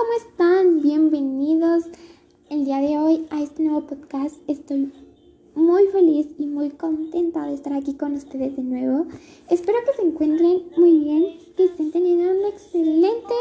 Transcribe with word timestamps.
¿cómo 0.00 0.12
están? 0.14 0.80
Bienvenidos 0.80 1.84
el 2.48 2.64
día 2.64 2.78
de 2.78 2.96
hoy 2.96 3.26
a 3.28 3.42
este 3.42 3.64
nuevo 3.64 3.86
podcast. 3.86 4.36
Estoy 4.46 4.90
muy 5.54 5.88
feliz 5.88 6.26
y 6.38 6.46
muy 6.46 6.70
contenta 6.70 7.44
de 7.44 7.52
estar 7.52 7.74
aquí 7.74 7.92
con 7.92 8.14
ustedes 8.14 8.56
de 8.56 8.62
nuevo. 8.62 9.04
Espero 9.50 9.76
que 9.84 10.00
se 10.00 10.08
encuentren 10.08 10.62
muy 10.78 11.00
bien, 11.00 11.24
que 11.54 11.64
estén 11.64 11.90
teniendo 11.90 12.30
una 12.30 12.48
excelente 12.48 13.34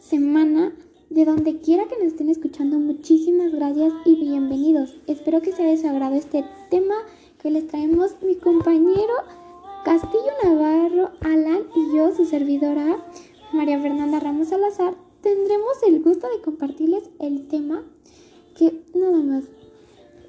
semana 0.00 0.72
de 1.10 1.26
donde 1.26 1.60
quiera 1.60 1.86
que 1.88 1.96
nos 1.96 2.06
estén 2.06 2.30
escuchando. 2.30 2.78
Muchísimas 2.78 3.52
gracias 3.52 3.92
y 4.06 4.14
bienvenidos. 4.14 4.96
Espero 5.06 5.42
que 5.42 5.52
sea 5.52 5.66
de 5.66 5.76
su 5.76 5.88
agrado 5.88 6.14
este 6.14 6.42
tema 6.70 6.94
que 7.42 7.50
les 7.50 7.66
traemos 7.66 8.16
mi 8.22 8.34
compañero 8.36 9.12
Castillo 9.84 10.32
Navarro, 10.42 11.10
Alan 11.20 11.64
y 11.76 11.94
yo, 11.94 12.14
su 12.16 12.24
servidora 12.24 12.96
María 13.52 13.78
Fernanda 13.78 14.20
Ramos 14.20 14.48
Salazar, 14.48 14.94
tendremos 15.22 15.82
el 15.86 16.02
gusto 16.02 16.26
de 16.28 16.42
compartirles 16.42 17.10
el 17.18 17.48
tema 17.48 17.84
que 18.56 18.82
nada 18.94 19.18
más. 19.18 19.44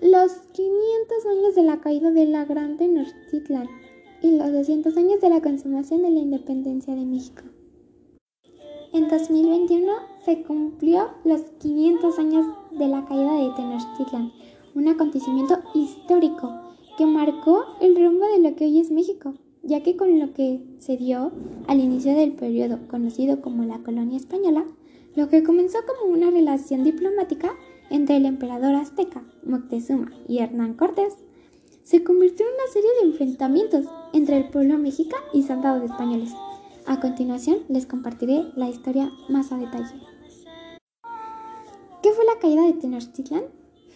Los 0.02 0.32
500 0.54 1.26
años 1.26 1.56
de 1.56 1.64
la 1.64 1.82
caída 1.82 2.12
de 2.12 2.26
la 2.26 2.46
Gran 2.46 2.78
Tenochtitlan 2.78 3.68
y 4.22 4.32
los 4.38 4.52
200 4.52 4.96
años 4.98 5.22
de 5.22 5.30
la 5.30 5.42
consumación 5.42 6.02
de 6.04 6.12
la 6.12 6.20
independencia 6.20 6.96
de 6.96 7.06
México. 7.06 7.44
En 8.94 9.08
2021 9.08 9.92
se 10.26 10.44
cumplió 10.44 11.10
los 11.24 11.42
500 11.60 12.20
años 12.20 12.46
de 12.72 12.88
la 12.88 13.06
caída 13.06 13.36
de 13.36 13.52
Tenochtitlan, 13.56 14.32
un 14.76 14.88
acontecimiento 14.88 15.60
histórico 15.74 16.50
que 16.98 17.06
marcó 17.06 17.66
el 17.82 17.96
rumbo 17.96 18.26
de 18.28 18.40
lo 18.40 18.56
que 18.56 18.66
hoy 18.66 18.80
es 18.80 18.92
México 18.92 19.34
ya 19.64 19.84
que 19.84 19.96
con 19.96 20.20
lo 20.20 20.34
que 20.34 20.62
se 20.80 20.98
dio 20.98 21.32
al 21.68 21.80
inicio 21.80 22.16
del 22.16 22.34
periodo 22.34 22.80
conocido 22.88 23.42
como 23.42 23.64
la 23.64 23.80
colonia 23.80 24.18
española, 24.18 24.66
lo 25.16 25.30
que 25.30 25.44
comenzó 25.44 25.80
como 25.86 26.12
una 26.12 26.32
relación 26.32 26.84
diplomática 26.84 27.56
entre 27.90 28.18
el 28.18 28.26
emperador 28.26 28.76
azteca 28.76 29.24
Moctezuma 29.44 30.12
y 30.28 30.40
Hernán 30.40 30.76
Cortés, 30.76 31.14
se 31.84 32.04
convirtió 32.04 32.46
en 32.46 32.54
una 32.54 32.72
serie 32.72 32.90
de 33.00 33.08
enfrentamientos 33.08 33.86
entre 34.14 34.38
el 34.38 34.50
pueblo 34.50 34.78
mexica 34.78 35.18
y 35.34 35.44
soldados 35.44 35.90
españoles. 35.90 36.32
A 36.86 37.00
continuación 37.00 37.60
les 37.68 37.86
compartiré 37.86 38.46
la 38.56 38.70
historia 38.70 39.12
más 39.28 39.52
a 39.52 39.58
detalle. 39.58 39.96
¿Qué 42.04 42.12
fue 42.12 42.26
la 42.26 42.40
caída 42.40 42.64
de 42.64 42.74
Tenochtitlan? 42.74 43.44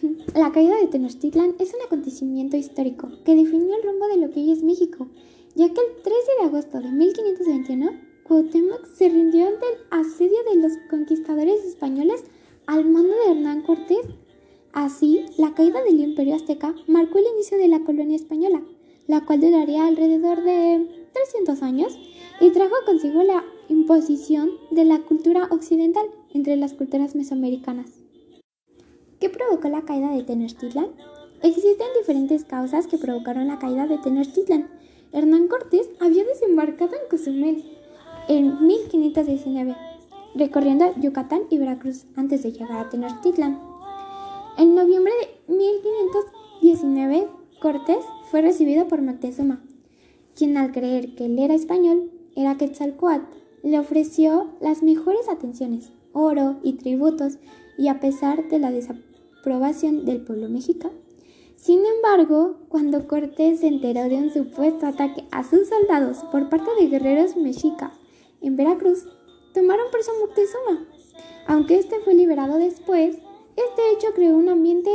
La 0.34 0.52
caída 0.52 0.76
de 0.76 0.88
Tenochtitlan 0.88 1.54
es 1.58 1.72
un 1.72 1.80
acontecimiento 1.86 2.56
histórico 2.56 3.08
que 3.24 3.34
definió 3.34 3.76
el 3.76 3.82
rumbo 3.82 4.06
de 4.08 4.18
lo 4.18 4.30
que 4.30 4.40
hoy 4.40 4.50
es 4.50 4.62
México 4.62 5.08
ya 5.54 5.68
que 5.68 5.80
el 5.80 6.02
13 6.02 6.18
de 6.40 6.46
agosto 6.46 6.80
de 6.80 6.90
1521 6.90 7.92
Cuauhtémoc 8.24 8.86
se 8.86 9.10
rindió 9.10 9.46
ante 9.46 9.66
el 9.66 9.78
asedio 9.90 10.38
de 10.50 10.56
los 10.56 10.72
conquistadores 10.88 11.62
españoles 11.62 12.24
al 12.66 12.88
mando 12.88 13.14
de 13.14 13.32
Hernán 13.32 13.60
Cortés. 13.62 14.06
Así, 14.72 15.26
la 15.36 15.52
caída 15.52 15.82
del 15.84 16.00
imperio 16.00 16.34
azteca 16.34 16.74
marcó 16.86 17.18
el 17.18 17.26
inicio 17.34 17.58
de 17.58 17.68
la 17.68 17.80
colonia 17.80 18.16
española, 18.16 18.62
la 19.08 19.26
cual 19.26 19.42
duraría 19.42 19.86
alrededor 19.86 20.42
de 20.42 21.06
300 21.12 21.62
años 21.62 21.98
y 22.40 22.50
trajo 22.50 22.74
consigo 22.86 23.22
la 23.22 23.44
imposición 23.68 24.52
de 24.70 24.86
la 24.86 25.00
cultura 25.00 25.48
occidental 25.50 26.06
entre 26.32 26.56
las 26.56 26.72
culturas 26.72 27.14
mesoamericanas. 27.14 27.90
¿Qué 29.20 29.28
provocó 29.28 29.68
la 29.68 29.82
caída 29.82 30.10
de 30.10 30.22
Tenochtitlan? 30.22 30.88
Existen 31.42 31.88
diferentes 31.98 32.44
causas 32.44 32.86
que 32.86 32.96
provocaron 32.96 33.48
la 33.48 33.58
caída 33.58 33.86
de 33.86 33.98
Tenochtitlan, 33.98 34.70
Hernán 35.14 35.46
Cortés 35.46 35.88
había 36.00 36.24
desembarcado 36.24 36.96
en 36.96 37.08
Cozumel 37.08 37.62
en 38.28 38.66
1519, 38.66 39.76
recorriendo 40.34 40.86
Yucatán 41.00 41.42
y 41.50 41.58
Veracruz 41.58 42.06
antes 42.16 42.42
de 42.42 42.52
llegar 42.52 42.78
a 42.78 42.88
Tenochtitlan. 42.88 43.60
En 44.56 44.74
noviembre 44.74 45.12
de 45.20 45.54
1519, 45.54 47.28
Cortés 47.60 48.04
fue 48.30 48.42
recibido 48.42 48.88
por 48.88 49.02
Moctezuma, 49.02 49.62
quien 50.34 50.56
al 50.56 50.72
creer 50.72 51.14
que 51.14 51.26
él 51.26 51.38
era 51.38 51.54
español, 51.54 52.10
era 52.34 52.56
Quetzalcoatl, 52.56 53.24
le 53.62 53.78
ofreció 53.78 54.50
las 54.60 54.82
mejores 54.82 55.28
atenciones, 55.28 55.92
oro 56.12 56.56
y 56.62 56.74
tributos, 56.74 57.38
y 57.76 57.88
a 57.88 58.00
pesar 58.00 58.48
de 58.48 58.58
la 58.58 58.70
desaprobación 58.70 60.04
del 60.04 60.22
pueblo 60.22 60.48
mexicano, 60.48 60.94
sin 61.56 61.80
embargo, 61.86 62.56
cuando 62.68 63.08
Cortés 63.08 63.60
se 63.60 63.68
enteró 63.68 64.02
de 64.02 64.16
un 64.16 64.30
supuesto 64.30 64.86
ataque 64.86 65.24
a 65.30 65.44
sus 65.44 65.68
soldados 65.68 66.18
por 66.30 66.50
parte 66.50 66.70
de 66.78 66.88
guerreros 66.88 67.36
mexicas 67.36 67.92
en 68.46 68.56
Veracruz, 68.56 69.06
tomaron 69.52 69.86
preso 69.90 70.12
a 70.12 70.26
Moctezuma. 70.26 70.86
Aunque 71.46 71.78
este 71.78 72.00
fue 72.00 72.14
liberado 72.14 72.58
después, 72.58 73.16
este 73.56 73.92
hecho 73.92 74.08
creó 74.14 74.36
un 74.36 74.48
ambiente 74.48 74.90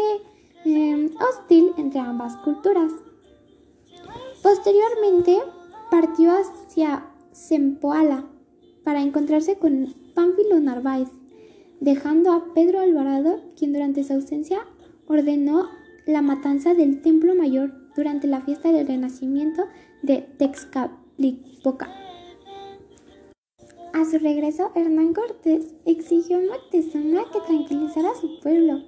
em, 0.66 1.12
hostil 1.18 1.72
entre 1.78 2.00
ambas 2.00 2.36
culturas. 2.38 2.92
Posteriormente, 4.42 5.38
partió 5.90 6.32
hacia 6.32 7.06
Zempoala 7.34 8.26
para 8.84 9.02
encontrarse 9.02 9.58
con 9.58 9.94
Pánfilo 10.14 10.60
Narváez, 10.60 11.10
dejando 11.80 12.32
a 12.32 12.54
Pedro 12.54 12.80
Alvarado, 12.80 13.42
quien 13.58 13.74
durante 13.74 14.04
su 14.04 14.14
ausencia 14.14 14.66
ordenó 15.08 15.70
la 16.06 16.22
matanza 16.22 16.74
del 16.74 17.02
Templo 17.02 17.36
Mayor 17.36 17.72
durante 17.96 18.28
la 18.28 18.42
fiesta 18.42 18.72
del 18.72 18.88
Renacimiento 18.88 19.64
de 20.02 20.22
Texcalipoca. 20.38 22.09
A 24.00 24.06
su 24.06 24.18
regreso, 24.18 24.72
Hernán 24.76 25.14
Cortés 25.14 25.76
exigió 25.86 26.38
a 26.38 26.40
Moctezuma 26.40 27.30
que 27.34 27.42
tranquilizara 27.42 28.12
a 28.12 28.16
su 28.16 28.40
pueblo. 28.40 28.82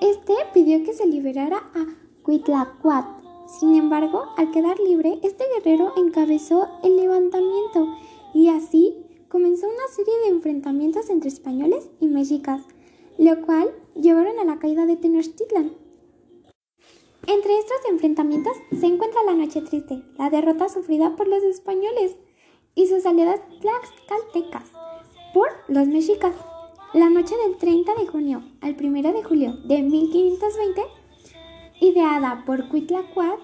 Este 0.00 0.32
pidió 0.52 0.84
que 0.84 0.92
se 0.92 1.08
liberara 1.08 1.56
a 1.56 1.86
Cuitlacuat. 2.22 3.04
Sin 3.48 3.74
embargo, 3.74 4.26
al 4.36 4.52
quedar 4.52 4.78
libre, 4.78 5.18
este 5.24 5.42
guerrero 5.56 5.92
encabezó 5.96 6.68
el 6.84 6.96
levantamiento 6.96 7.96
y 8.32 8.46
así 8.46 8.94
comenzó 9.28 9.66
una 9.66 9.88
serie 9.88 10.14
de 10.20 10.28
enfrentamientos 10.28 11.10
entre 11.10 11.30
españoles 11.30 11.90
y 11.98 12.06
mexicas, 12.06 12.62
lo 13.18 13.44
cual 13.44 13.74
llevaron 13.96 14.38
a 14.38 14.44
la 14.44 14.60
caída 14.60 14.86
de 14.86 14.94
Tenochtitlan. 14.94 15.72
Entre 17.26 17.58
estos 17.58 17.78
enfrentamientos 17.90 18.56
se 18.70 18.86
encuentra 18.86 19.24
la 19.24 19.34
Noche 19.34 19.62
Triste, 19.62 20.04
la 20.16 20.30
derrota 20.30 20.68
sufrida 20.68 21.16
por 21.16 21.26
los 21.26 21.42
españoles 21.42 22.18
y 22.74 22.86
sus 22.86 23.06
aliadas 23.06 23.40
tlaxcaltecas 23.60 24.70
por 25.32 25.48
los 25.68 25.86
mexicas. 25.88 26.34
La 26.92 27.10
noche 27.10 27.34
del 27.36 27.56
30 27.56 27.94
de 27.94 28.06
junio 28.06 28.42
al 28.60 28.76
1 28.80 29.12
de 29.12 29.22
julio 29.24 29.52
de 29.64 29.82
1520, 29.82 30.82
ideada 31.80 32.44
por 32.46 32.68
Cuitlacuat, 32.68 33.38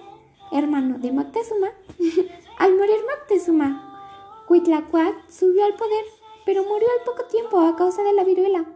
hermano 0.52 0.98
de 0.98 1.12
Moctezuma, 1.12 1.68
al 2.58 2.76
morir 2.76 2.96
Moctezuma, 3.08 4.44
Cuitlacuat 4.46 5.14
subió 5.28 5.64
al 5.64 5.74
poder, 5.74 6.04
pero 6.47 6.62
murió 6.64 6.88
al 6.98 7.04
poco 7.04 7.28
tiempo 7.28 7.60
a 7.60 7.76
causa 7.76 8.02
de 8.02 8.12
la 8.12 8.24
viruela 8.24 8.66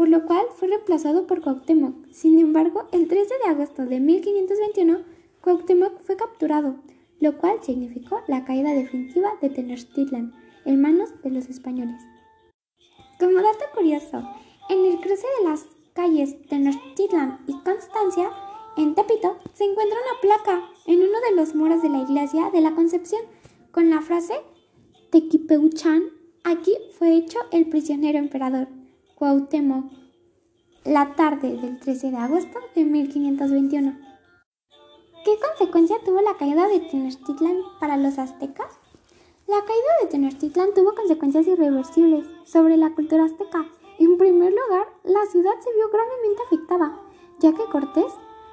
por 0.00 0.08
lo 0.08 0.24
cual 0.24 0.46
fue 0.54 0.68
reemplazado 0.68 1.26
por 1.26 1.42
Cuauhtémoc. 1.42 2.06
Sin 2.10 2.38
embargo, 2.38 2.88
el 2.90 3.06
13 3.06 3.34
de 3.44 3.50
agosto 3.50 3.84
de 3.84 4.00
1521, 4.00 5.02
Cuauhtémoc 5.42 6.00
fue 6.00 6.16
capturado, 6.16 6.76
lo 7.20 7.38
cual 7.38 7.62
significó 7.62 8.20
la 8.26 8.44
caída 8.44 8.72
definitiva 8.72 9.30
de 9.40 9.50
Tenochtitlan 9.50 10.32
en 10.64 10.80
manos 10.80 11.10
de 11.22 11.30
los 11.30 11.48
españoles. 11.48 12.02
Como 13.18 13.34
dato 13.34 13.64
curioso, 13.74 14.22
en 14.68 14.84
el 14.86 15.00
cruce 15.00 15.26
de 15.38 15.48
las 15.48 15.66
calles 15.92 16.34
Tenochtitlan 16.48 17.44
y 17.46 17.52
Constancia, 17.62 18.30
en 18.76 18.94
Tepito, 18.94 19.38
se 19.52 19.64
encuentra 19.64 19.98
una 19.98 20.20
placa 20.20 20.68
en 20.86 20.98
uno 21.00 21.20
de 21.28 21.36
los 21.36 21.54
muros 21.54 21.82
de 21.82 21.90
la 21.90 22.02
iglesia 22.02 22.50
de 22.50 22.60
la 22.60 22.74
Concepción 22.74 23.22
con 23.72 23.90
la 23.90 24.00
frase 24.00 24.34
Tequipeuchan, 25.10 26.04
aquí 26.44 26.72
fue 26.96 27.16
hecho 27.16 27.38
el 27.50 27.68
prisionero 27.68 28.18
emperador. 28.18 28.68
Cuauhtémoc, 29.16 29.90
la 30.84 31.14
tarde 31.16 31.56
del 31.56 31.78
13 31.78 32.12
de 32.12 32.16
agosto 32.16 32.58
de 32.74 32.84
1521. 32.84 34.09
¿Qué 35.22 35.38
consecuencia 35.38 35.98
tuvo 36.02 36.22
la 36.22 36.38
caída 36.38 36.66
de 36.66 36.80
Tenochtitlan 36.80 37.58
para 37.78 37.98
los 37.98 38.18
aztecas? 38.18 38.78
La 39.46 39.58
caída 39.60 39.92
de 40.00 40.06
Tenochtitlan 40.08 40.72
tuvo 40.74 40.94
consecuencias 40.94 41.46
irreversibles 41.46 42.24
sobre 42.44 42.78
la 42.78 42.94
cultura 42.94 43.24
azteca. 43.24 43.66
En 43.98 44.16
primer 44.16 44.50
lugar, 44.50 44.86
la 45.04 45.26
ciudad 45.30 45.52
se 45.60 45.74
vio 45.74 45.90
gravemente 45.90 46.42
afectada, 46.46 47.00
ya 47.38 47.52
que 47.52 47.70
Cortés 47.70 48.10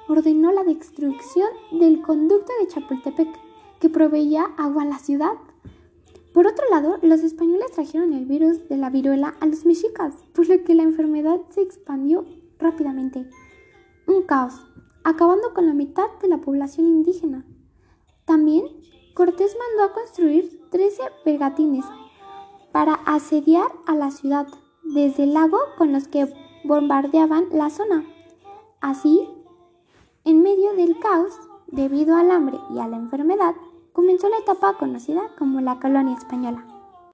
ordenó 0.08 0.52
la 0.52 0.62
destrucción 0.62 1.48
del 1.72 2.02
conducto 2.02 2.52
de 2.60 2.68
Chapultepec, 2.68 3.28
que 3.80 3.88
proveía 3.88 4.44
agua 4.58 4.82
a 4.82 4.86
la 4.86 4.98
ciudad. 4.98 5.38
Por 6.34 6.46
otro 6.46 6.68
lado, 6.68 6.98
los 7.00 7.20
españoles 7.20 7.72
trajeron 7.72 8.12
el 8.12 8.26
virus 8.26 8.68
de 8.68 8.76
la 8.76 8.90
viruela 8.90 9.34
a 9.40 9.46
los 9.46 9.64
mexicas, 9.64 10.12
por 10.34 10.46
lo 10.46 10.62
que 10.64 10.74
la 10.74 10.82
enfermedad 10.82 11.40
se 11.48 11.62
expandió 11.62 12.26
rápidamente. 12.58 13.26
Un 14.06 14.22
caos, 14.24 14.54
acabando 15.08 15.54
con 15.54 15.66
la 15.66 15.72
mitad 15.72 16.10
de 16.20 16.28
la 16.28 16.36
población 16.36 16.86
indígena. 16.86 17.46
También, 18.26 18.66
Cortés 19.14 19.56
mandó 19.58 19.84
a 19.84 19.94
construir 19.94 20.68
13 20.70 21.02
bergatines 21.24 21.86
para 22.72 22.92
asediar 23.06 23.72
a 23.86 23.94
la 23.94 24.10
ciudad, 24.10 24.46
desde 24.82 25.22
el 25.24 25.32
lago 25.32 25.58
con 25.78 25.94
los 25.94 26.08
que 26.08 26.30
bombardeaban 26.64 27.46
la 27.52 27.70
zona. 27.70 28.04
Así, 28.82 29.26
en 30.24 30.42
medio 30.42 30.74
del 30.74 30.98
caos, 30.98 31.32
debido 31.68 32.14
al 32.14 32.30
hambre 32.30 32.58
y 32.74 32.78
a 32.78 32.86
la 32.86 32.98
enfermedad, 32.98 33.54
comenzó 33.94 34.28
la 34.28 34.38
etapa 34.38 34.76
conocida 34.76 35.34
como 35.38 35.62
la 35.62 35.80
colonia 35.80 36.18
española. 36.18 36.77